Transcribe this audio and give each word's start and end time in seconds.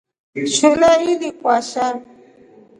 Shule 0.53 0.87
ili 1.11 1.31
kwasha. 1.31 2.01